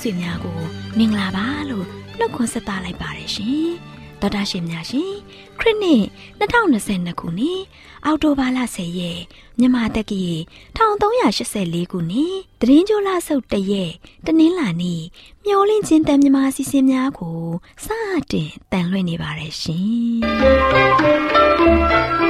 [0.00, 0.58] တော်တာရှင်မိတ်ဆွေများကို
[0.98, 1.86] မင်္ဂလာပါလို့
[2.18, 3.70] နှုတ်ခွန်းဆက်သလိုက်ပါတယ်ရှင်
[4.20, 5.12] တော်တာရှင်များရှင်
[5.60, 6.02] ခရစ်နှစ်
[6.40, 7.60] 2022ခုနှစ်
[8.04, 9.20] အောက်တိုဘာလ10ရက်
[9.58, 10.24] မြန်မာတက္ကီ
[10.76, 13.92] 1384ခုနှစ်တရင်ကျော်လဆုတ်တရက်
[14.26, 15.02] တနင်္လာနေ့
[15.44, 17.40] မျောလင့်ချင်းတန်မြမာစီစဉ်များကို
[17.84, 17.86] စ
[18.32, 22.29] တင်တန်လွှင့်နေပါတယ်ရှင်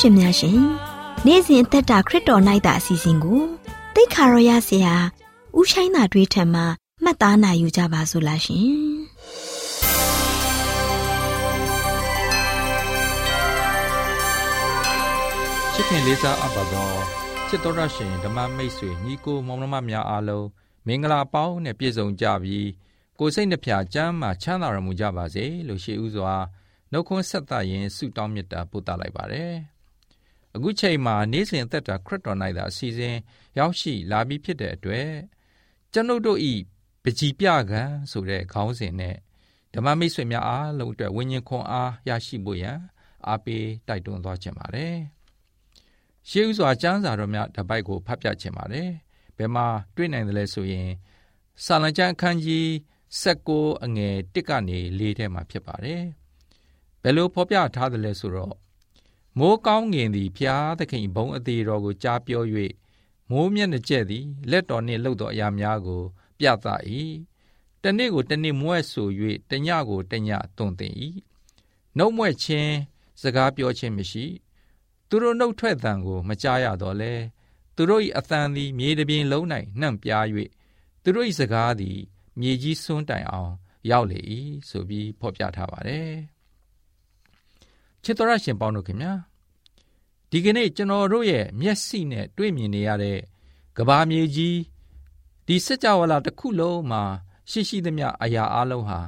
[0.00, 0.60] ရှင်များရှင်
[1.26, 3.40] နေ့စဉ်အသက်တာခရစ်တော်၌တာအစီအစဉ်ကို
[3.94, 4.96] တိတ်ခါရောရစီဟာ
[5.58, 6.64] ဥဆိုင်တာတွေးထံမှာ
[7.02, 8.66] မှတ်သားနိုင်ယူကြပါစို့လားရှင်
[15.74, 16.92] ချစ်ခင်လေးစားအပ်ပါသော
[17.48, 20.46] ချစ်တော်ရရှင်ဓမ္မမိတ်ဆွေညီကိုမောင်နှမများအားလုံး
[20.86, 22.68] မင်္ဂလာပေါင်းနဲ့ပြည့်စုံကြပြီး
[23.18, 26.34] ကိုစိတ်နှဖျားကျမ်းမာချမ်းသာရမူကြပါစေလို့ရှိဥစွာ
[26.92, 29.54] နှုတ်ခွန်းဆက်သရင်ဆုတောင်းမြတ်တာပို့သလိုက်ပါတယ်။
[30.54, 33.16] အခုချိန်မှာနေ့စဉ်အသက်တာခရစ်တော်၌သာအစီအစဉ်
[33.58, 35.08] ရောက်ရှိလာပြီးဖြစ်တဲ့အတွက်
[35.92, 36.54] ကျွန်ုပ်တို့ဤ
[37.02, 39.16] ပကြီးပြကံဆိုတဲ့ခေါင်းစဉ်နဲ့
[39.74, 42.78] ဓမ္မမိတ်ဆွေများအားလုံးအတွက်ဝိညာဉ်ခွန်အားရရှိဖို့ရန်
[43.26, 44.94] အားပေးတိုက်တွန်းသွားခြင်းပါတယ်။
[46.28, 48.88] ရှေးဥစွာကျမ်းစာတော်များတပိုက်ကိုဖတ်ပြခြင်းပါတယ်။
[49.36, 49.66] ဘယ်မှာ
[49.96, 50.88] တွေ့နိုင်တယ်လဲဆိုရင်
[51.64, 52.66] စာလံကျမ်းအခန်းကြီး
[53.22, 56.02] 16အငယ်1ကနေ4ထဲမှာဖြစ်ပါတယ်
[57.02, 58.54] ဘယ်လိုဖော်ပြထားတယ်လဲဆိုတော့
[59.38, 62.42] မိုးကောင်းငင်သည်ဖျားသခင်ဘုံအသေးတော်ကိုကြားပြော၍
[63.30, 66.02] မိုးမျက်နှာကျက်သည်လက်တော်နှင့်လှုပ်သောအရာများကို
[66.38, 66.66] ပြသ၏
[67.82, 69.08] တနေ့ကိုတနေ့မွဲ့ဆို၍
[69.50, 70.92] တညကိုတညသွန်သင်၏
[71.96, 72.72] နှုတ်မွဲ့ခြင်း
[73.22, 74.26] စကားပြောခြင်းမရှိ
[75.08, 77.14] သူတို့နှုတ်ထွက်သံကိုမကြားရတော့လဲ
[77.76, 79.44] သူတို့၏အသံသည်မြေတပြင်လုံး၌
[79.80, 80.24] နှံ့ပြား၍
[81.02, 81.98] သူတို့၏စကားသည်
[82.40, 83.52] မြေကြီးစွန်းတိုင်အောင်
[83.90, 84.20] ရောက်လေ၏
[84.68, 86.12] ဆိုပြီးဖော်ပြထားပါတယ်
[88.02, 89.12] ချစ်တော်ရရှင်ပေါင်းတို့ခင်ဗျာ
[90.30, 93.18] ဒီကနေ့ကျွန်တော်တို့ရဲ့မျက်စိနဲ့တွေ့မြင်နေရတဲ့
[93.76, 94.58] ကဘာမြေကြီး
[95.46, 97.02] ဒီစကြဝဠာတစ်ခုလုံးမှာ
[97.50, 99.00] ရှိရှိသမျှအရာအလုံးဟာ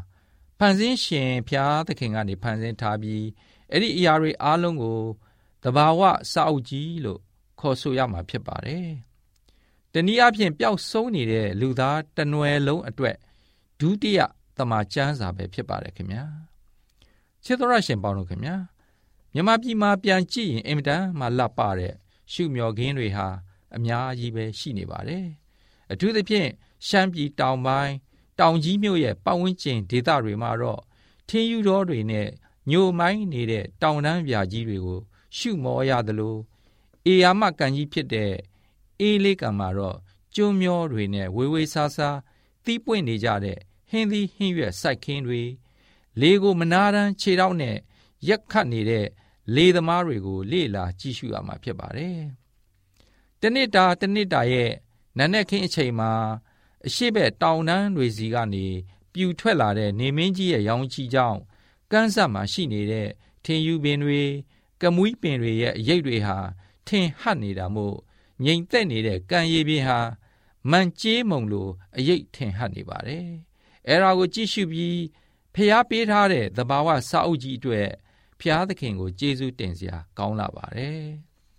[0.58, 3.24] ဖန်ဆင်းရှင်ဖျားသခင်ကနေဖန်ဆင်းထားပြီး
[3.70, 5.00] အဲ့ဒီအရာတွေအလုံးကို
[5.64, 6.00] တဘာဝ
[6.32, 7.20] စာအုပ်ကြီးလို့
[7.60, 8.88] ခေါ်ဆိုရမှာဖြစ်ပါတယ်။
[9.92, 13.16] တနည်းအားဖြင့်ပျောက်ဆုံးနေတဲ့လူသားတနွယ်လုံးအတွက်
[13.80, 14.20] ဒုတိယ
[14.58, 16.24] တမန်ကျမ်းစာပဲဖြစ်ပါတယ်ခင်ဗျာ။
[17.44, 18.56] ချစ်တော်ရရှင်ပေါင်းတို့ခင်ဗျာ
[19.34, 21.94] မြမပြည်မှာပြန်ကြည့်ရင်အင်မတန်မှလှပတဲ့
[22.32, 23.26] ရှုမျောခင်းတွေဟာ
[23.76, 25.26] အများကြီးပဲရှိနေပါတယ်။
[25.92, 26.48] အထူးသဖြင့်
[26.86, 27.94] ရှမ်းပြည်တောင်ပိုင်း
[28.38, 30.80] တောင်ကြီးမြို့ရဲ့ပတ်ဝန်းကျင်ဒေသတွေမှာတော့
[31.28, 32.28] ထင်းယူတော်တွေနဲ့
[32.70, 35.00] ညိုမိုင်းနေတဲ့တောင်တန်းပြာကြီးတွေကို
[35.36, 36.36] ရှုမောရသလို
[37.06, 38.32] အေယာမကန်ကြီးဖြစ်တဲ့
[39.00, 39.96] အေးလေးကံမှာတော့
[40.34, 42.08] ကျွန်းမျောတွေနဲ့ဝေဝေဆာဆာ
[42.64, 43.58] သီးပွင့်နေကြတဲ့
[43.90, 45.42] ဟင်းသီးဟင်းရွက်စိုက်ခင်းတွေ
[46.20, 47.76] လေကိုမနာတမ်းခြေထောက်နဲ့
[48.28, 49.06] ရက်ခတ်နေတဲ့
[49.54, 52.18] လေသမားတွေကိုလေ့လာကြည့်ရှုရမှာဖြစ်ပါတယ်။
[53.40, 54.70] တနစ်တာတနစ်တာရဲ့
[55.18, 56.12] နနက်ခင်းအချိန်မှာ
[56.86, 58.66] အရှိဘက်တောင်တန်းတွေစီကနေ
[59.12, 61.38] ပြူထွက်လာတဲ့နေမင်းကြီးရဲ့ရောင်ချီကြောင့်
[61.92, 63.08] ကန်းဆက်မှာရှိနေတဲ့
[63.44, 64.22] ထင်ယူပင်တွေ
[64.80, 66.36] ကမွီးပင်တွေရဲ့အရိပ်တွေဟာ
[66.86, 67.96] ထင်ဟပ်နေတာမို့
[68.44, 69.98] ငိမ်သက်နေတဲ့ကံရည်ပင်ဟာ
[70.70, 73.26] မန်ကျေးမုံလိုအရိပ်ထင်ဟပ်နေပါတယ်။
[73.88, 75.00] အဲဒါကိုကြည့်ရှုပြီး
[75.54, 77.88] ဖျားပေးထားတဲ့သဘာဝစာအုပ်ကြီးအတွက်
[78.40, 81.02] ဖျားသခင်ကိုကျေးဇူးတင်စရာကောင်းလာပါတယ်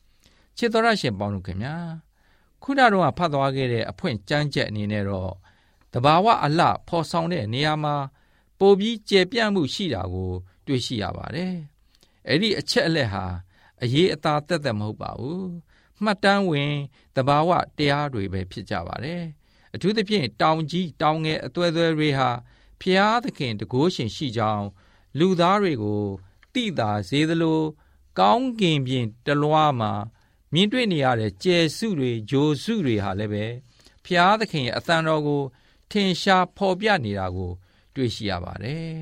[0.58, 1.76] ။ချစ်တော်ရရှင်ပေါင်းတို့ခင်ဗျာ
[2.64, 5.32] ခုနတော့ဖတ်သွားခဲ့တဲ့အဖွင့်ကြမ်းချက်အနေနဲ့တော့
[5.94, 7.96] တဘာဝအလှဖော်ဆောင်တဲ့နေရာမှာ
[8.60, 10.32] ပိုပြီးကျေပြန့်မှုရှိတာကို
[10.68, 11.54] တွေ့ရှိရပါတယ်။
[12.28, 13.26] အဲ့ဒီအချက်အလက်ဟာ
[13.84, 15.46] အရေးအသားတက်တက်မဟုတ်ပါဘူး။
[16.04, 16.74] မှတ်တမ်းဝင်
[17.16, 19.24] တဘာဝတရားတွေပဲဖြစ်ကြပါတယ်။
[19.74, 22.30] အထူးသဖြင့်တောင်ကြီးတောင်ငယ်အသွဲသွဲတွေဟာ
[22.82, 24.66] ဖျားသခင်တကိုးရှင်ရှိကြောင်း
[25.20, 26.04] လူသားတွေကို
[26.54, 27.62] တိတာစေသလို
[28.20, 29.92] ကောင်းကင်ပြင်တလွားမှာ
[30.54, 33.46] မြင်တွေ့နေရတဲ့ကျယ်စုတွေဂျိုစုတွေဟာလည်းပဲ
[34.06, 35.42] ဖျားသခင်ရဲ့အသံတော်ကို
[35.92, 37.52] ထင်ရှားဖော်ပြနေတာကို
[37.96, 38.96] တွေ့ရှိရပါတယ်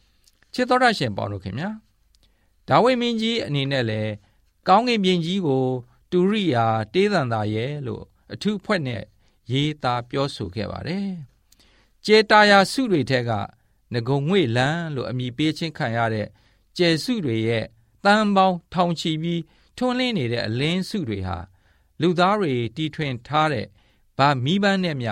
[0.52, 1.70] ။ချစ်တော်ရရှင်ပေါင်းတို့ခင်ဗျာ
[2.68, 4.12] ဒါဝိမင်းကြီးအနေနဲ့လည်း
[4.68, 5.66] ကောင်းကင်ပြင်ကြီးကို
[6.10, 8.02] တူရိယာတေးသန္တာရဲ့လို့
[8.32, 9.02] အထုဖွဲ့နဲ့
[9.52, 11.08] ရေးသားပြောဆိုခဲ့ပါတယ်။
[12.04, 13.30] ကျေတာယာစုတွေထက်က
[13.92, 16.26] ငကုံငွေလန်းလို့အမည်ပေးခြင်းခံရတဲ့
[16.78, 17.64] ကျယ်စုတွေရဲ့
[18.04, 19.42] တန်ပေါင်းထောင်ချီပြီး
[19.76, 21.38] ထွန်းလင်းနေတဲ့အလင်းစုတွေဟာ
[22.00, 23.66] လူသားတွေတီထွင်ထားတဲ့
[24.18, 25.08] ဗာမိပန်းနဲ့မြ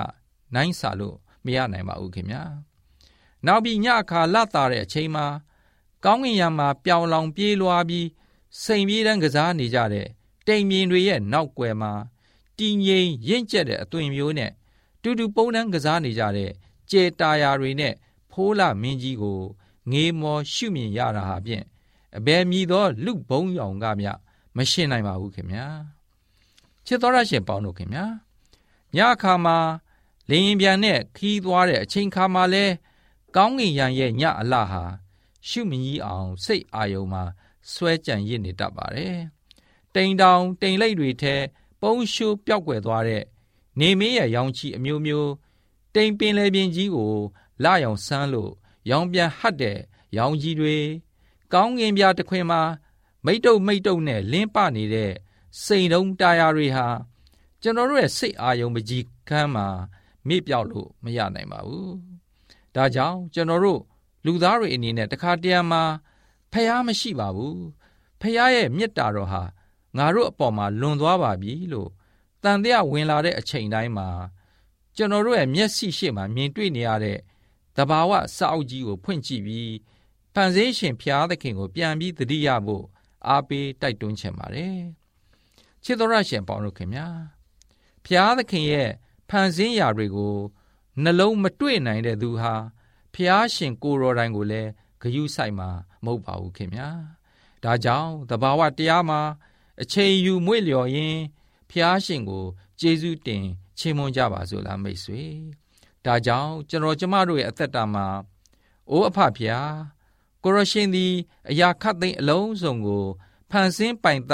[0.55, 2.43] နိုင်စာလို့မရနိုင်ပါဘူးခင်ဗျာ
[3.47, 5.27] နောက်ပြီးညအခါလတ်တာတဲ့အချိန်မှာ
[6.05, 8.07] ကောင်းကင်ယံမှာပျောင်လောင်ပြေးလွှားပြီး
[8.63, 10.07] စိန်ပြေးတန်းကစားနေကြတဲ့
[10.47, 11.93] တိမ်မြင်တွေရဲ့နောက်ွယ်မှာ
[12.59, 14.53] တည်ငြိမ်ရင့်ကျက်တဲ့အသွင်မျိုးနဲ့
[15.03, 16.51] တူတူပုံနှန်းကစားနေကြတဲ့
[16.91, 17.95] ကျေတာယာတွေနဲ့
[18.31, 19.41] ဖိုးလာမင်းကြီးကို
[19.91, 21.65] ငေးမောရှုမြင်ရတာဟာဖြင့်
[22.17, 24.07] အဘယ်မည်သော လူဘုံရောင်ကမြ
[24.57, 25.67] မရှင်းနိုင်ပါဘူးခင်ဗျာ
[26.87, 28.07] ချစ်တော်ရရှင်ပေါင်းတို့ခင်ဗျာ
[28.97, 29.57] ညအခါမှာ
[30.31, 32.65] လင်းရင်ပြန်နဲ့ခီးသွားတဲ့အချိန်ခါမှာလဲ
[33.37, 34.85] ကောင်းကင်ယံရဲ့ညအလှဟာ
[35.49, 37.23] ရှုမကြီးအောင်စိတ်အာယုံမှာ
[37.73, 39.19] ဆွဲကြံရစ်နေတတ်ပါတယ်
[39.95, 41.35] တိမ်တောင်တိမ်လိပ်တွေထဲ
[41.81, 43.23] ပုံရှုပျောက်ကွယ်သွားတဲ့
[43.81, 45.31] နေမင်းရဲ့ရောင်ချီအမျိုးမျိုး
[45.95, 47.15] တိမ်ပင်လေပင်ကြီးကို
[47.65, 48.53] လာရောင်ဆန်းလို့
[48.91, 49.79] ရောင်ပြန်ဟတ်တဲ့
[50.17, 50.77] ရောင်ကြီးတွေ
[51.53, 52.63] ကောင်းကင်ပြားတစ်ခွင်မှာ
[53.25, 55.13] မိတ်တုပ်မိတ်တုပ်နဲ့လင်းပနေတဲ့
[55.65, 56.87] စိန်တုံးတာယာတွေဟာ
[57.63, 59.67] ကျွန်တော်တို့ရဲ့စိတ်အာယုံပကြီးခန်းမှာ
[60.29, 61.91] မေ့ပြောက်လို့မရနိုင်ပါဘူး။
[62.75, 63.81] ဒါကြောင့်ကျွန်တော်တို့
[64.25, 65.83] လူသားတွေအနေနဲ့တခါတရံမှာ
[66.53, 67.57] ဖះမရှိပါဘူး။
[68.21, 69.43] ဖះရဲ့မေတ္တာတော်ဟာ
[69.97, 71.91] ငါတို့အပေါ်မှာလွန်သွားပါပြီလို့
[72.43, 74.09] တန်တရားဝင်လာတဲ့အချိန်တိုင်းမှာ
[74.97, 77.19] ကျွန်တော်တို့ရဲ့မျက်စိရှေ့မှာမြင်တွေ့နေရတဲ့
[77.77, 79.75] တဘာဝစာအုပ်ကြီးကိုဖွင့်ကြည့်ပြီး
[80.35, 82.85] ဖန်ဆင်းရှင်ဖျားသခင်ကိုပြန်ပြီးသတိရဖို့
[83.29, 84.79] အားပေးတိုက်တွန်းချင်ပါတယ်။
[85.85, 87.09] ချစ်တော်ရရှင်ပေါင်းတို့ခင်ဗျာ
[88.05, 88.91] ဖျားသခင်ရဲ့
[89.29, 90.37] ဖန်ဆင်းရာတွေကို
[91.03, 92.55] နှလုံးမတွေ့နိုင်တဲ့သူဟာ
[93.15, 94.71] ဖျားရှင်ကိုတော်တိုင်ကိုလည်း
[95.03, 95.69] ဂယုဆိုင်မှာ
[96.05, 96.89] မဟုတ်ပါဘူးခင်ဗျာ။
[97.65, 99.21] ဒါကြောင့်တဘာဝတရားမှာ
[99.83, 101.21] အချိန်ယူမွေ့လျော်ရင်း
[101.71, 102.45] ဖျားရှင်ကို
[102.81, 103.45] ကျေးဇူးတင်
[103.79, 105.23] ချီးမွမ်းကြပါစို့လားမိတ်ဆွေ
[106.07, 108.07] ဒါကြောင့်ကျွန်တော်ကျမတို့ရဲ့အသက်တာမှာ
[108.91, 109.71] အိုးအဖဖျား
[110.43, 111.13] ကိုရရှင်သည်
[111.51, 113.05] အရာခတ်သိမ်းအလုံးစုံကို
[113.51, 114.33] ဖန်ဆင်းပိုင်သ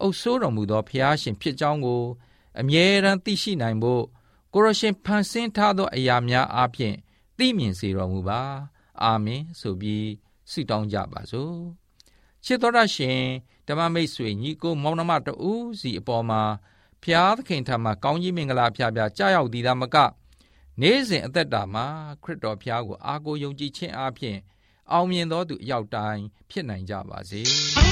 [0.00, 2.02] အုပ်ဆိုးတော်မူသောဖျားရှင်ဖြစ်ကြောင်းကို
[2.60, 4.04] အမြဲတမ်းသိရှိနိုင်ဖို့
[4.54, 6.96] ကိုရရှင်ဖန်ဆင်းထားသောအရာများအားဖြင့်
[7.38, 8.40] သိမြင်စေတော်မူပါ
[9.02, 10.08] အာမင်ဆိုပြီး
[10.50, 11.56] ဆုတောင်းကြပါစို့
[12.44, 13.18] ချစ်တော်ရရှင်
[13.66, 15.50] ဓမ္မမိတ်ဆွေညီကိုမောင်နှမတူ
[15.80, 16.42] စီအပေါ်မှာ
[17.02, 19.96] ဖျားသခင်ထံမှာကောင်းကြီးမင်္ဂလာဖျားဖျားကြားရောက်သည်သာမက
[20.80, 21.86] နေ့စဉ်အသက်တာမှာ
[22.22, 24.38] ခရစ်တော်ဖျားကိုအားကိုးယုံကြည်ခြင်းအပြင်
[24.92, 27.42] အောင်မြင်သောသူအရောက်တိုင်းဖြစ်နိုင်ကြပါစေ။။
[27.74, 27.91] နောက်တစ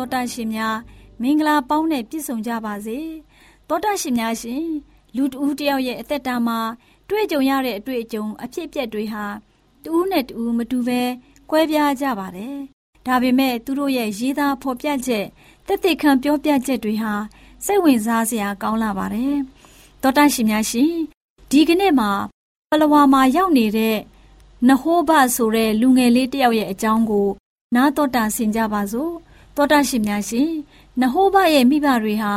[0.00, 0.76] တဲ့တောတာရှင်များ
[1.22, 2.98] မင်္ဂလာပေါင်းနဲ့ပြည့်စုံကြပါစေ။
[3.68, 4.64] တောတာရှင်များရှင်
[5.16, 6.58] လူတဦးတယောက်ရဲ့အသက်တာမှာ
[7.08, 9.24] တွေ့ကြုံရတဲ့အတွေ့အကြုံအဖြစ်အပျက်တွေဟာ
[9.84, 11.02] တူးနဲ့တူးမတူပဲ
[11.50, 12.56] ကွဲပြားကြပါတယ်။
[13.06, 15.26] ဒါပေမဲ့သူတို့ရဲ့ရေးသားဖော်ပြချက်
[15.66, 17.12] တက်တက်ခံပြောပြချက်တွေဟာ
[17.64, 19.34] စိတ်ဝင်စားစရာကောင်းလာပါတယ်။
[20.02, 20.92] သောတာရှင်များရှင်
[21.50, 22.10] ဒီကနေ့မှာ
[22.70, 23.96] ပလဝါမှာရောက်နေတဲ့
[24.68, 27.28] နဟောဘဆိုတဲ့လူငယ်လေးတယောက်ရဲ့အကြောင်းကို
[27.74, 29.12] နားတော်တာဆင်ကြပါစို့။
[29.54, 30.50] သောတာရှင်များရှင်
[31.00, 32.34] နဟောဘရဲ့မိဘတွေဟာ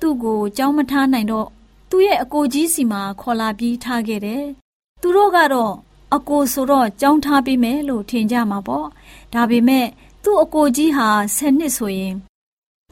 [0.00, 1.48] သူ့ကိုကြောင်းမထားနိုင်တော့
[1.90, 4.44] သူ့ရဲ့အကိုကြီးစီမှာခေါ်လာပြီးထားခဲ့တယ်။
[5.00, 5.74] သူတို့ကတော့
[6.14, 8.86] အကိုဆိုတော့ကြောင်းထားပေးမယ်လို့ထင်ကြမှာပေါ့။
[9.34, 9.86] ဒါပေမဲ့
[10.24, 12.14] သူ့အကိုကြီးဟာဆယ်နှစ်ဆိုရင်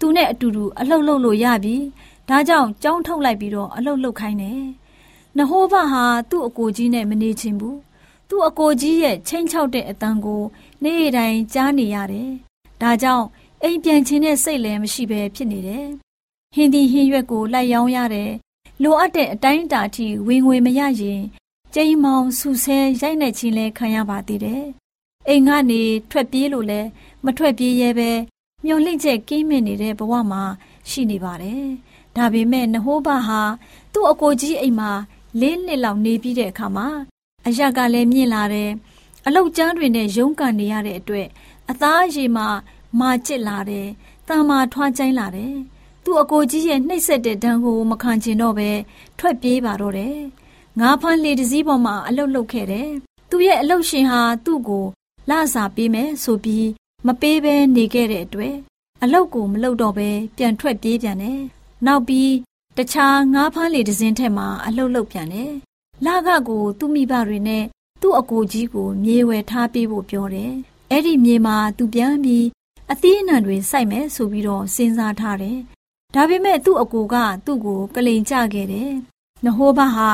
[0.01, 1.77] သူနဲ့အတူတူအလှုပ်လှုပ်လို့ရပြီ။
[2.29, 4.63] ဒါကြောင့်ကြောင်းထုတ်လိုက်ပြီးတော့အလှုပ်လှုပ်ခိုင်းတယ်။
[5.39, 7.77] နဟောဘဟာသူ့အကိုကြီးနဲ့မနေချင်ဘူး။
[8.29, 10.43] သူ့အကိုကြီးရဲ့ချင်းချောက်တဲ့အတန်ကို
[10.85, 12.31] နေ့တိုင်းကြားနေရတယ်။
[12.83, 13.27] ဒါကြောင့်
[13.67, 15.87] အိမ်ပြန်ခြင်းတဲ့စိတ်လည်းမရှိဘဲဖြစ်နေတယ်။
[16.55, 18.31] ဟင်းဒီဟင်းရွက်ကိုလိုက်ရောင်းရတယ်။
[18.83, 21.21] လိုအပ်တဲ့အတိုင်းအတာအထိဝင်ငွေမရရင်
[21.75, 24.65] ကျိန်မောင်ဆူဆဲရိုက်နှက်ခြင်းလဲခံရပါသေးတယ်။
[25.29, 26.81] အိမ်ကနေထွက်ပြေးလို့လဲ
[27.25, 28.11] မထွက်ပြေးရဲပဲ
[28.65, 30.43] မျောလင့်ချက်ကင်းမြင့်နေတဲ့ဘဝမှာ
[30.91, 31.65] ရှိနေပါတယ်။
[32.17, 33.41] ဒါပေမဲ့နဟိုးဘဟာ
[33.93, 34.93] သူ့အကိုကြီးအိမ်မှာ
[35.41, 36.89] လေးနှစ်လောက်နေပြီးတဲ့အခါမှာ
[37.47, 38.71] အရက်ကလည်းမြင့်လာတယ်။
[39.27, 41.27] အလောက်ကျန်းတွေနဲ့ရုန်းကန်နေရတဲ့အတွက်
[41.71, 42.49] အသားအရည်မှာ
[43.01, 43.87] မာကျစ်လာတယ်။
[44.29, 45.55] တာမာထွားကျိုင်းလာတယ်။
[46.05, 48.71] သူ့အကိုကြီးရဲ့နှိပ်စက်တဲ့ဒဏ်ကိုမခံချင်တော့ပဲ
[49.19, 50.17] ထွက်ပြေးပါတော့တယ်။
[50.81, 52.89] ငါးဖမ်းလေတစည်းပေါ်မှာအလုတ်လုတ်ခဲ့တယ်။
[53.31, 54.87] သူ့ရဲ့အလုတ်ရှင်ဟာသူ့ကို
[55.31, 56.69] လစာပေးမယ်ဆိုပြီး
[57.07, 58.55] မပေးဘဲနေခဲ့တဲ့အတွက်
[59.03, 61.41] အလုတ်ကိုမလုတ်တော့ပဲပြန်ထွက်ပြေးပြန်တယ်။
[61.87, 62.31] နောက်ပြီး
[62.77, 65.53] တခြားငါးဖမ်းလေတစင်းထက်မှာအလုတ်လုတ်ပြန်တယ်။
[66.05, 67.65] လခကိုသူ့မိဘတွေနဲ့
[68.01, 70.53] သူ့အကိုကြီးကိုမြေဝယ်ထားပေးဖို့ပြောတယ်။
[70.91, 72.45] အဲ့ဒီမြေမှာသူပြန်ပြီး
[72.93, 75.59] အသီးအနှံတွေစိုက်မယ်ဆိုပြီးတော့စဉ်းစားထားတယ်။
[76.15, 78.93] ဒါပေမဲ့သူ့အကိုကသူ့ကိုကလိန်ကြခဲ့တယ်။
[79.45, 80.11] နဟိုးဘဟာ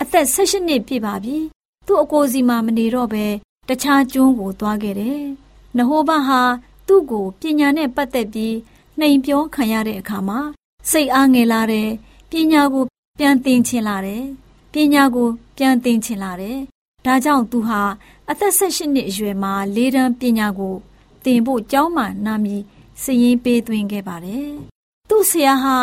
[0.00, 1.36] အသက်16နှစ်ပြည့်ပါပြီ။
[1.86, 3.26] သူ့အကိုစီမှာမနေတော့ပဲ
[3.68, 5.20] တခြားကျွန်းကိုသွားခဲ့တယ်။
[5.76, 6.40] နဟိုးဘဟာ
[6.86, 8.56] သူ့ကိုပညာနဲ့ပတ်သက်ပြီး
[8.98, 10.40] နှိမ်ပြောခံရတဲ့အခါမှာ
[10.90, 11.88] စိတ်အားငယ်လာတယ်။
[12.30, 12.84] ပညာကို
[13.18, 14.22] ပြန်သင်ချင်လာတယ်။
[14.72, 16.58] ပညာကိုပြန်သင်ချင်လာတယ်။
[17.06, 17.82] ဒါကြောင့်သူဟာ
[18.30, 20.76] အသက်16နှစ်အရွယ်မှာလေးတန်းပညာကို
[21.23, 22.61] သင်ဖို့ကျောင်းမှာနာမည်
[23.01, 24.49] စည်ရင်းပေးသွင်းခဲ့ပါတယ်။
[25.09, 25.75] သူ့ဆရာဟာ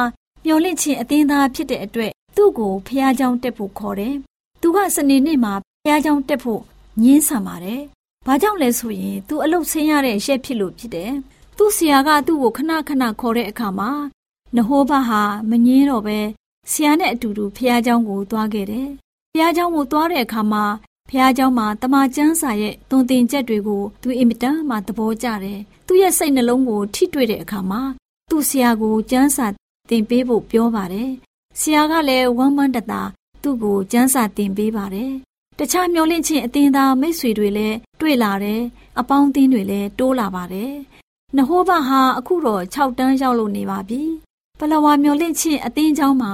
[0.44, 4.14] မျော်လင့်ခြင်းအသင်းသားဖြစ်တဲ့အတွက်သူ့ကိုဖះเจ้าတက်ဖို့ခေါ်တယ်။
[4.60, 5.52] သူကစနေနေ့မှာ
[5.84, 6.60] ဖះเจ้าတက်ဖို့
[7.02, 7.80] ညင်းဆန်ပါတယ်။
[8.26, 11.12] ဘာကြောင့်လဲဆိုရင်သူအလုတ်ဆင်းရတဲ့ရက်ဖြစ်လို့ဖြစ်တယ်။
[11.56, 13.90] သူ့ဆရာကသူ့ကိုခဏခဏခေါ်တဲ့အခါမှာ
[14.56, 16.18] နဟိုးဘဟာမငင်းတော့ပဲ
[16.70, 18.88] ဆရာနဲ့အတူတူဖះเจ้าကိုသွားခဲ့တယ်။
[19.32, 20.64] ဖះเจ้าကိုသွားတဲ့အခါမှာ
[21.08, 27.82] ဖះเจ้าမှာတမချန်းစာရဲ့သွန်သင်ချက်တွေကိုသူအင်မတန်မှသဘောကျတယ်။သူ့ရဲ့စိတ်နှလုံးကိုထိတွေ့တဲ့အခါမှာ
[28.30, 29.46] သူ့ဆရာကိုကျမ်းစာ
[29.90, 31.10] သင်ပေးဖို့ပြောပါတယ်။
[31.60, 33.02] ဆရာကလည်းဝမ်းမန်းတသာ
[33.42, 35.12] သူ့ကိုကျမ်းစာသင်ပေးပါတယ်။
[35.58, 38.60] တခြားမျောလင့်ခြင်းအသင်းသားမိတ်ဆွေတွေလည်းတွေ့လာတယ်။
[39.00, 40.72] အပေါင်းအသင်းတွေလည်းတိုးလာပါတယ်။
[41.36, 44.02] နဟိုးဘဟာအခုတော့6တန်းရောက်လို့နေပါပြီ။
[44.58, 46.32] ပလဝါမျောလင့်ခြင်းအသင်းเจ้าမှာ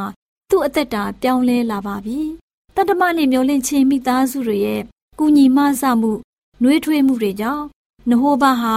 [0.51, 2.21] သူ့အသက်တာပြောင်းလဲလာပါပြီ
[2.76, 4.82] တတ္တမနဲ့မျောလင့်ချင်းမိသားစုတွေရဲ့
[5.20, 6.12] ကုညီမဆမှု
[6.62, 7.66] နှွေးထွေးမှုတွေကြောင့်
[8.10, 8.76] နဟိုဘဟာ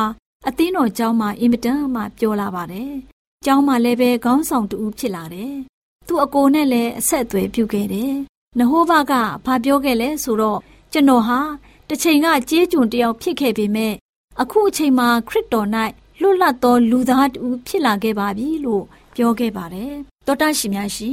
[0.49, 2.93] အသင်းတော်ကျောင်းမှာအင်မတန်မှပြောလာပါတယ်။
[3.45, 5.55] ကျောင်းမှာလည်းပဲခေါင်းဆောင်တူဖြစ်လာတယ်။
[6.07, 8.13] သူ့အကိုနဲ့လည်းအဆက်အသွယ်ပြုခဲ့တယ်။
[8.59, 9.13] နဟိုဘက
[9.47, 10.61] ဘာပြောခဲ့လဲဆိုတော့
[10.93, 11.41] ကျွန်တော်ဟာ
[11.89, 13.95] တစ်ချိန်ကကြေးကျွန်တယောက်ဖြစ်ခဲ့ပေမဲ့
[14.41, 15.69] အခုအချိန်မှာခရစ်တော်၌
[16.21, 19.93] လွတ်လပ်သောလူသားတူဖြစ်လာခဲ့ပါပြီလို့ပြောခဲ့ပါတယ်။
[20.27, 21.11] တောတရှိများရှိ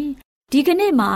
[0.52, 1.12] ဒီကနေ့မှာ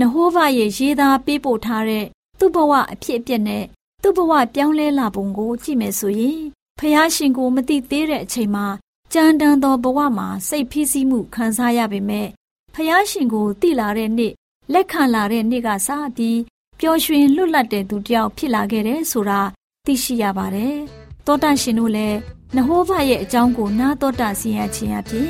[0.00, 2.04] နဟိုးဘရဲ့ရေးသားပေးပို့ထားတဲ့
[2.38, 3.64] သူ့ဘဝအဖြစ်အပျက်နဲ့
[4.02, 6.40] သူ့ဘဝပြောင်းလဲလာပုံကိုကြည့်မယ်ဆိုရင်
[6.78, 8.66] ဖះရှင်ကိုမသိသေးတဲ့အချိန်မှာ
[9.12, 12.28] ကြမ်းတမ်းသောဘဝမှာစိတ်ဖိစီးမှုခံစားရပေမဲ့
[12.74, 14.32] ဖះရှင်ကိုသိလာတဲ့နေ့
[14.72, 16.38] လက်ခံလာတဲ့နေ့ကစပြီး
[16.80, 19.40] ပျော်ရွှင်လွတ်လပ်တဲ့သူတယောက်ဖြစ်လာခဲ့တယ်ဆိုတာ
[19.86, 20.76] သိရှိရပါတယ်။
[21.26, 22.18] သောတာရှင်တို့လည်း
[22.56, 25.28] နဟိုးဘရဲ့အကြောင်းကိုနားတော်တာဆင်ရခြင်းအပြင်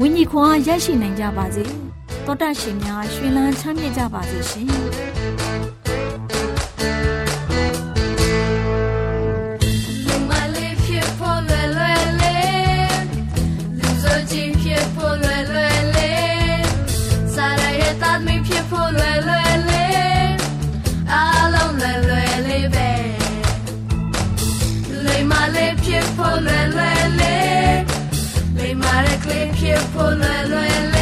[0.00, 1.64] ဝိညာဉ်ခွန်အားရရှိနိုင်ကြပါစေ။
[2.26, 4.68] တောတရှင်များရှင်လန်းချမ်းမြေ့ကြပါစေရှင်
[25.86, 26.63] ဖြစ်ဖို့လွယ်လွယ်လေးလိ
[29.28, 30.93] မ္မာတဲ့က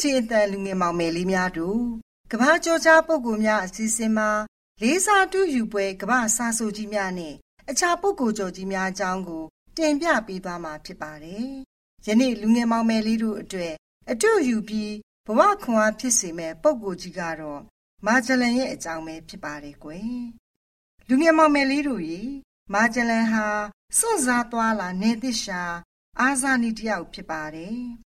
[0.00, 1.82] ချင်းအတန်လူငယ်မောင်မယ်လေးများတို့
[2.30, 4.30] ကဘာကျော်ကြားပုဂ္ဂိုလ်များအစီအစဉ်မှာ
[4.82, 7.34] လေးစားတူယူပွဲကဘာစာဆိုကြီးများနဲ့
[7.70, 9.44] အခြားပုဂ္ဂိုလ်ကျော်ကြီးများအကြောင်းကို
[9.76, 11.48] တင်ပြပေးသွားမှာဖြစ်ပါတယ်။
[12.06, 13.74] ယနေ့လူငယ်မောင်မယ်လေးတို့အတွက်
[14.10, 14.92] အတူယူပြီး
[15.26, 17.60] ဘဝခွန်အားဖြစ်စေမဲ့ပုဂ္ဂိုလ်ကြီးကတော့
[18.06, 20.14] မာဂျလန်ရဲ့အကြောင်းပဲဖြစ်ပါတယ်ကွယ်။
[21.08, 22.22] လူငယ်မောင်မယ်လေးတို့ရေ
[22.72, 23.46] မာဂျလန်ဟာ
[23.98, 25.62] စွန့်စားသွားလာနေသစ်ရှာ
[26.20, 27.80] အာဇာနည်တယောက်ဖြစ်ပါတယ်။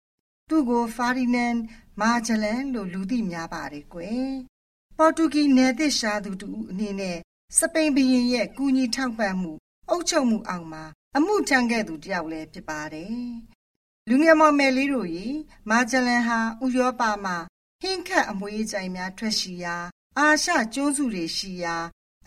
[0.49, 1.55] သူ့ကိုဖာဒီနန်
[1.99, 4.29] မာဂျလန်လို့လူသိများပါတယ်ကွယ်။
[4.97, 7.17] ပေါ်တူဂီနယ်သစ်ရှာသူတူအနေနဲ့
[7.57, 9.53] စပိန်ဘရင်ရဲ့ကူညီထောက်ပံ့မှု
[9.89, 10.83] အုပ်ချုပ်မှုအောက်မှာ
[11.17, 13.23] အမှုထမ်းခဲ့သူတယောက်လည်းဖြစ်ပါတယ်။
[14.09, 15.27] လူငယ်မောင်မယ်လေးတို့ရေ
[15.69, 17.37] မာဂျလန်ဟာဥရောပမှာ
[17.81, 19.77] ဟင်းခတ်အမွေးကြိုင်များထွက်ရှိရာ
[20.17, 21.75] အာရှကျွန်းစုတွေရှိရာ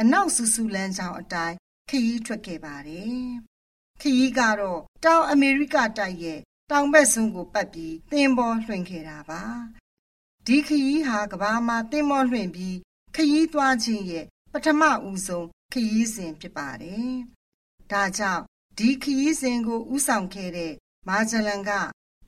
[0.00, 1.56] အနောက်ဆူဆူလန်းချောင်းအတိုင်း
[1.90, 3.22] ခရီးထွက်ခဲ့ပါတယ်။
[4.00, 6.40] ခရီးကတော့တောင်အမေရိကတိုက်ရဲ့
[6.72, 9.42] တောင်ဘက်စွန်းကိုပတ်ပြီးသင်္ဘောလွှင့်ခဲ့တာပါ။
[10.46, 12.76] ဒီခရီးဟာကဘာမှာသင်္ဘောလွှင့်ပြီး
[13.14, 17.12] ခရီးသွားခြင်းရဲ့ပထမဦးဆုံးခရီးစဉ်ဖြစ်ပါတယ်။
[17.92, 18.42] ဒါကြောင့်
[18.78, 20.72] ဒီခရီးစဉ်ကိုဥဆောင်ခဲ့တဲ့
[21.08, 21.70] မာဂျလန်က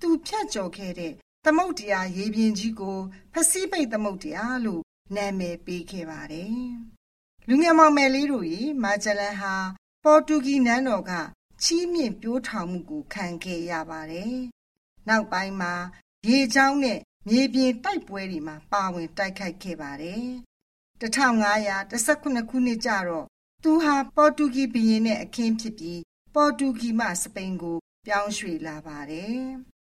[0.01, 1.13] သူဖြတ်ကျော်ခဲ့တဲ့
[1.45, 2.99] သမုတ်တရားရေပြင်ကြီးကို
[3.33, 4.83] ပစိဖိတ်သမုတ်တရားလို့
[5.17, 6.65] နာမည်ပေးခဲ့ပါတယ်။
[7.49, 9.55] လူငယ်မောင်မယ်လေးတို့ရေမာဂျလန်ဟာ
[10.05, 11.13] ပေါ်တူဂီနန်းတော်က
[11.67, 14.37] ချီးမြှင့်ပြိုးထောင်မှုကိုခံခဲ့ရပါတယ်။
[15.09, 15.75] နောက်ပိုင်းမှာ
[16.29, 16.99] ရေချောင်းနဲ့
[17.29, 20.25] မြေပြင်တိုက်ပွဲတွေမှာပါဝင်တိုက်ခိုက်ခဲ့ပါတယ်။
[21.01, 23.27] 1519ခုနှစ်ကျတော့
[23.63, 26.01] သူဟာပေါ်တူဂီဘုရင်နဲ့အခင်းဖြစ်ပြီး
[26.35, 29.41] ပေါ်တူဂီမှစပိန်ကို ပြောင်းရွှေ့လာပါတယ်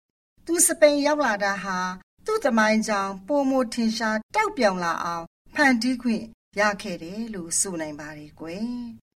[0.47, 1.79] ။သူစပိန်ရောက်လာတာဟာ
[2.27, 6.25] သူ့သမိုင်းကြောင်ပုံမထင်ရှားတောက်ပြောင်လာအောင်ဖန်တီးခွင့်
[6.61, 8.71] ရခဲ့တယ်လို့ဆိုနိုင်ပါတယ်ကွယ်။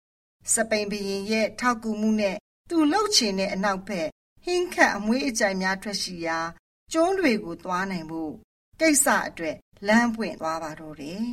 [0.51, 2.38] စပိန်ဘုရင်ရဲ့ထောက်ကူမှုနဲ့
[2.69, 4.08] သူလှုပ်ချင်တဲ့အနောက်ဘက်
[4.43, 6.39] ဟင်းခတ်အမွေးအကြိုင်များထွက်ရှိရာ
[6.91, 8.34] ကျွန်းတွေကိုသွားနိုင်ဖို့
[8.79, 11.25] ကိစ္စအတွက်လမ်းပွင့်သွားပါတော့တယ်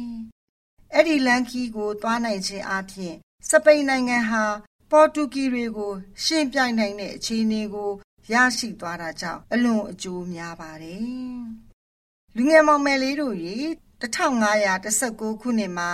[0.95, 3.15] ။အဲ့ဒီလမ်းခီးကိုသွားနိုင်ခြင်းအပြင်
[3.49, 4.45] စပိန်နိုင်ငံဟာ
[4.91, 5.93] ပေါ်တူဂီတွေကို
[6.25, 7.91] ရှင်းပြိုင်နိုင်တဲ့အခြေအနေကို
[8.33, 11.41] ရရှိသွားတာကြောင့်အလွန်အကျိုးများပါတယ်။
[12.37, 13.57] လူငယ်မောင်မယ်လေးတို့ရေ
[14.03, 15.91] 1519ခုနှစ်မှာ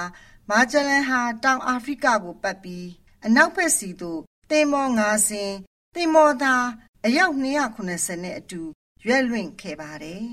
[0.50, 2.86] မာဂျလန်ဟာတောင်အာဖရိကကိုပတ်ပြီး
[3.24, 5.56] အနောက်ဘက်စီသို့သင်္ဘော၅စင်း
[5.94, 6.66] သင်္ဘောသား
[7.06, 8.60] အယောက်290နဲ့အတူ
[9.06, 10.26] ရွက်လွင့်ခဲ့ပါတယ်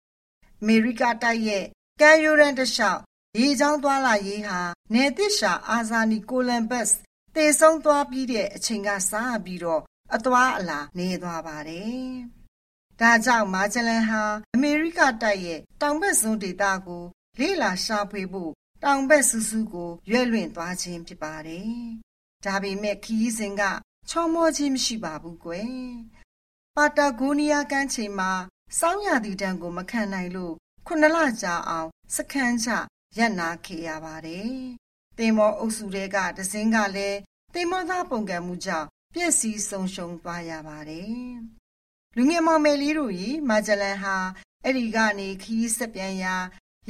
[0.60, 1.64] ။အမေရိကတိုက်ရဲ့
[2.00, 3.00] ကမ်ယူရန်တလျှောက်
[3.38, 4.60] ရေချောင်းသွားလာရေးဟာ
[4.94, 6.96] နေသစ်ရှာအာဇာနီကိုလံဘတ်စ်
[7.34, 9.12] တည်ဆုံးသွားပြီးတဲ့အချိန်ကစ
[9.44, 9.82] ပြီးတော့
[10.14, 12.04] အသွားအလာနေသွားပါတယ်။
[13.00, 14.22] ဒါကြောင့်မာဂျလန်ဟာ
[14.54, 17.04] အမေရိကတိုက်ရဲ့တောင်ဘက်စွန်းဒေသကို
[17.38, 21.74] လေ့လာရှာဖွေဖို့တောင်ဘက်စူးစူးကိုရွက်လွင့်သွားခြင်းဖြစ်ပါတယ်။
[22.44, 23.62] ဒါပေမဲ့ခီးစဉ်က
[24.08, 25.72] ချောမောခြင်းမရှိပါဘူးကွယ်။
[26.76, 28.30] ပါတာဂိုနီးယားကမ်းခြေမှာ
[28.78, 30.54] စောင်းရသည့်တန်းကိုမခံနိုင်လို့
[30.86, 32.68] ခုနလကြာအောင် စခန်းချ
[33.18, 34.52] ရပ်နာခဲ့ရပါတယ်။
[35.18, 37.18] တင်မောအုပ်စုတွေကတစင်းကလည်း
[37.54, 41.24] တင်မောသားပုံကံမှုကြောင့်ပျက်စီးဆုံးရှုံးသွားရပါတယ်။
[42.16, 44.16] လူငယ်မောင်မယ်လေးတို့ဤမာဂျလန်ဟာ
[44.64, 46.34] အဲ့ဒီကနေခီးဆက်ပြန်ရာ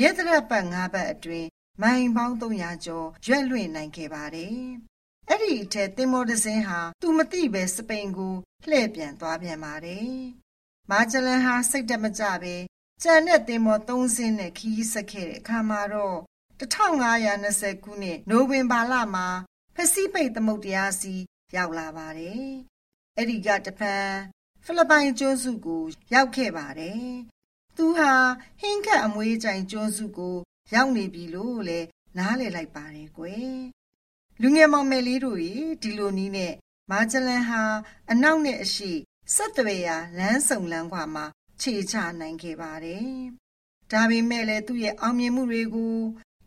[0.00, 1.48] ရဲတရက်ပတ်၅ပတ်အတွင်း
[1.82, 4.60] မိုင်ပေါင်း300ကျော်ရွက်လွှင့်နိုင်ခဲ့ပါတယ်။
[5.28, 8.34] အဲ့ဒီအထက်တင်မောတစင်းဟာ သူမသိပဲစပိန်ကို
[8.68, 10.12] လှည့်ပြန်သွားပြန်ပါတယ်။
[10.90, 12.54] မာဂျလန်ဟာစိတ်တမကြပဲ
[13.02, 16.18] ကြံတဲ့တင်မော3စင်းနဲ့ခီးဆက်ခဲ့တဲ့အခါမှာတော့
[16.60, 19.26] 1520ခုနှစ်နိုဝင်ဘာလမှာ
[19.74, 21.14] ပစိဖိတ်သမုဒ္ဒရာစီ
[21.56, 22.46] ရောက်လာပါတယ်။
[23.16, 24.08] အဲ့ဒီကတပန်
[24.64, 25.82] ဖိလစ်ပိုင်ကျွန်းစုကို
[26.14, 27.04] ရောက်ခဲ့ပါတယ်။
[27.76, 28.12] သူဟာ
[28.60, 30.36] ဟင်းခတ်အမွေးကြိုင်ကျွန်းစုကို
[30.74, 31.86] ရောက်နေပြီလို့လည်း
[32.18, 33.56] နားလည်လိုက်ပါတယ်ကွယ်။
[34.42, 36.52] လူငယ်မောင်မယ်လေးတို့ရေဒီလိုနီးနဲ့
[36.90, 37.62] မာဂျလန်ဟာ
[38.10, 38.92] အနောက်နဲ့အရှိ
[39.34, 41.24] ဆက်သွယ်ရာလမ်းစုံလမ်းခွာမှာ
[41.60, 43.10] ခြေချနိုင်ခဲ့ပါတယ်။
[43.92, 45.96] ဒါပေမဲ့လည်းသူ့ရဲ့အောင်မြင်မှုတွေကို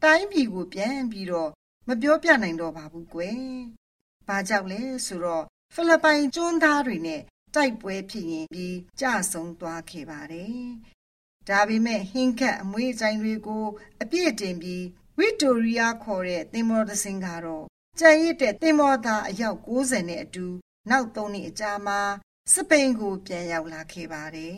[0.03, 1.51] တိုင်းပြည်ကိုပြန်ပြီးတော့
[1.87, 3.39] မပြောပြနိုင်တော့ပါဘူးကွယ်။
[4.27, 7.21] ဘာကြောင့်လဲဆိုတော့ဖိလစ်ပိုင်ကျွန်းသားတွေနဲ့
[7.55, 10.57] တိုက်ပွဲဖြစ်ရင်ပြီးကြဆုံးသွားခဲ့ပါတယ်။
[11.49, 13.65] ဒါပေမဲ့ဟင်းခတ်အမွေးကြိုင်တွေကို
[14.01, 14.83] အပြည့်တင်ပြီး
[15.17, 17.65] ဝီတိုရီယာခေါ်တဲ့သင်္ဘောသစင်းကတော့
[17.99, 20.45] ကြံရစ်တဲ့သင်္ဘောသားအယောက်90နဲ့အတူ
[20.89, 21.99] နောက်၃နှစ်အကြာမှာ
[22.53, 24.57] စပိန်ကိုပြန်ရောက်လာခဲ့ပါတယ်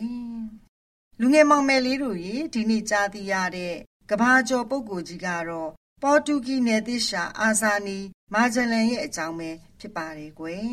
[1.20, 3.74] ။လူငယ်မောင်မယ်လေးတို့ရေဒီနေ့ကြားသိရတဲ့
[4.10, 5.70] ကဘာကျော်ပုဂ္ဂိုလ်ကြီးကတော့
[6.02, 7.98] ပေါ်တူဂီနယ်သစ်ရှာအာဇာနီ
[8.34, 10.68] မာဂျလန်ရဲ့အကြောင်းပဲဖြစ်ပါတယ်ကွယ်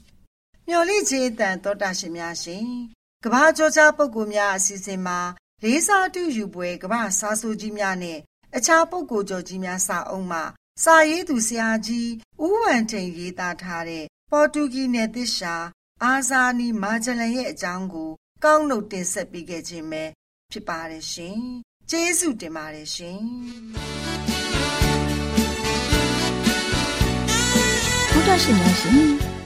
[0.68, 2.66] ။မျော်လင့်ခြင်းအတန်သောတာရှင်များရှင်
[3.24, 5.18] ကဘာကျော်ကြားပုဂ္ဂိုလ်များအစီအစဉ်မှာ
[5.62, 8.18] လေးစားတူယူပွဲကဘာစားဆိုကြီးများနဲ့
[8.56, 10.44] အခြားပုဂ္ဂိုလ်ကျော်ကြီးများစာအုပ်မှာ
[10.82, 12.10] စာရေးသူဆရာကြီး
[12.42, 15.54] ဦးဝံထိန်ရေးသားထားတဲ့ပေါ်တူဂီနယ်သစ်ရှာ
[16.04, 18.10] အာဇာနီမာဂျလန်ရဲ့အကြောင်းကို
[18.44, 20.02] ကောင်းနှုတ်တင်ဆက်ပေးခဲ့ခြင်းပဲ
[20.50, 21.38] ဖြစ်ပါတယ်ရှင်။
[21.90, 23.18] ကျေးဇူးတင်ပါတယ်ရှင်။
[28.12, 29.02] ဘုဒ္ဓရှင်များရှင်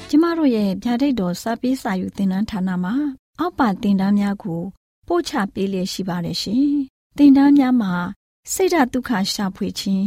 [0.09, 2.95] ကျမတို့ရဲ့ဗျာဒိတ်တော်စပေးစာယူသင်တန်းဌာနမှာ
[3.39, 4.63] အောက်ပါသင်တန်းများကို
[5.09, 6.69] ပို့ချပေးလျက်ရှိပါတယ်ရှင်။
[7.17, 7.93] သင်တန်းများမှာ
[8.53, 10.07] စိတ်ဓာတ်ဒုက္ခရှာဖွေခြင်း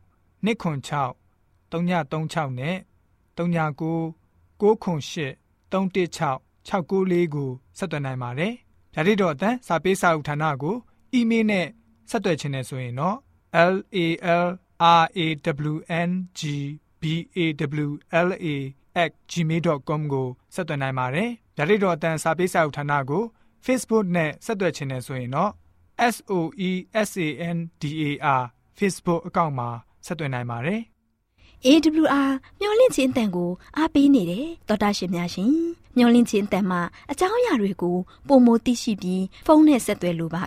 [0.45, 1.15] 296
[1.71, 2.77] 336နဲ့
[3.37, 3.41] 39
[4.59, 8.53] 98 316 694ကိုဆက်သွင်းနိုင်ပါတယ်။
[8.93, 10.75] ဒါ့အပြင်အတန်းစာပေးစာဥထာဏာကို
[11.13, 11.67] အီးမေးလ်နဲ့
[12.09, 13.17] ဆက်သွယ်ခြင်းနဲ့ဆိုရင်တော့
[13.73, 13.97] l a
[14.45, 15.25] l r a
[15.71, 15.75] w
[16.07, 16.41] n g
[17.01, 17.03] b
[17.37, 17.39] a
[17.85, 17.89] w
[18.27, 18.47] l a
[19.31, 23.23] @gmail.com ကိုဆက်သွင်းနိုင်ပါတယ်။ဒါ့အပြင်အတန်းစာပေးစာဥထာဏာကို
[23.65, 25.51] Facebook နဲ့ဆက်သွယ်ခြင်းနဲ့ဆိုရင်တော့
[26.13, 26.33] s o
[26.69, 26.71] e
[27.09, 28.43] s a n d a r
[28.77, 29.69] Facebook အကောင့်မှာ
[30.05, 30.81] ဆက်သွင်းနိုင်ပါတယ်။
[31.65, 35.53] AWR မျော်လင့်ခြင်းအတန်ကိုအားပေးနေတယ်တော်တာရှင်များရှင်
[35.97, 40.45] မျော်လင့်ခြင်းအတန်မှာအကြောင်းအရာတွေကိုပုံမသိရှိပြီးဖုန်းနဲ့ဆက်သွယ်လိုပါက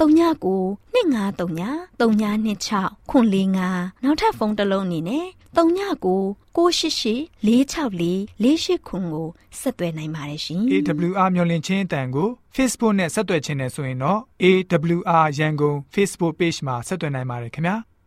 [0.00, 5.26] 39 2939 3926ခွန်45နောက်ထပ်ဖုန်းတစ်လုံးအနေနဲ့
[5.56, 6.20] 39
[6.56, 9.28] 688 464 48ခွန်ကို
[9.60, 17.76] ဆက်သွယ်နိုင်ပါတယ်ရှင် AWR မျော်လင့်ခြင်းအတန်ကို Facebook နဲ့ဆက်သွယ်ခြင်းနဲ့ဆိုရင်တော့ AWR ရန်ကုန် Facebook Page မှာဆက်သွယ်နိုင်ပါတယ်ခင်ဗျာ